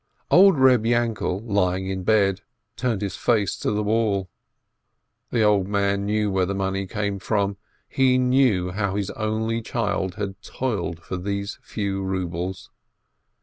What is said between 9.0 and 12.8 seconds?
only child had toiled for those few rubles.